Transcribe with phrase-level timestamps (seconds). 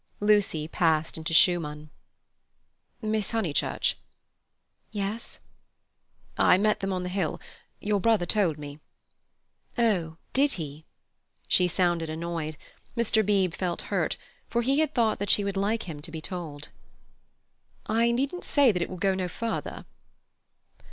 [0.19, 1.91] Lucy passed into Schumann.
[3.03, 3.99] "Miss Honeychurch!"
[4.91, 5.37] "Yes."
[6.39, 7.39] "I met them on the hill.
[7.79, 8.79] Your brother told me."
[9.77, 10.83] "Oh he did?"
[11.47, 12.57] She sounded annoyed.
[12.97, 13.23] Mr.
[13.23, 14.17] Beebe felt hurt,
[14.49, 16.69] for he had thought that she would like him to be told.
[17.85, 19.85] "I needn't say that it will go no further."